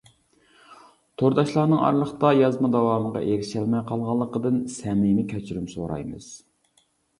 [1.21, 6.35] تورداشلارنىڭ ئارىلىقتا يازما داۋامىغا ئېرىشەلمەي قالغانلىقىدىن سەمىمىي كەچۈرۈم سورايمىز.